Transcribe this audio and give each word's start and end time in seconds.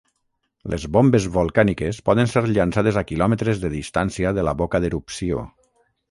Les 0.73 0.85
bombes 0.95 1.25
volcàniques 1.33 1.99
poden 2.09 2.31
ser 2.31 2.41
llançades 2.51 2.97
a 3.01 3.03
quilòmetres 3.11 3.61
de 3.65 3.71
distància 3.75 4.31
de 4.39 4.47
la 4.49 4.55
boca 4.63 4.81
d'erupció. 4.87 5.45